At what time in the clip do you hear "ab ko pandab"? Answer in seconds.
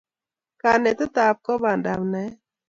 1.25-2.01